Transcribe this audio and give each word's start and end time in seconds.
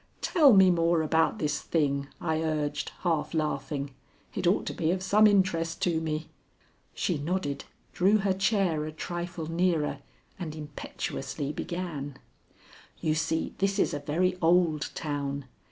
"Tell 0.21 0.51
me 0.53 0.71
more 0.71 1.03
about 1.03 1.37
this 1.37 1.61
thing," 1.61 2.07
I 2.19 2.41
urged, 2.41 2.91
half 3.01 3.35
laughing. 3.35 3.91
"It 4.33 4.47
ought 4.47 4.65
to 4.65 4.73
be 4.73 4.89
of 4.89 5.03
some 5.03 5.27
interest 5.27 5.79
to 5.83 6.01
me." 6.01 6.29
She 6.95 7.19
nodded, 7.19 7.65
drew 7.93 8.17
her 8.17 8.33
chair 8.33 8.83
a 8.85 8.91
trifle 8.91 9.45
nearer, 9.45 9.99
and 10.39 10.55
impetuously 10.55 11.53
began: 11.53 12.17
"You 12.99 13.13
see 13.13 13.53
this 13.59 13.77
is 13.77 13.93
a 13.93 13.99
very 13.99 14.35
old 14.41 14.89
town. 14.95 15.45